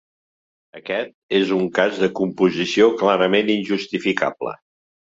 [0.79, 4.61] Aquest és un cas de composició clarament injustificable.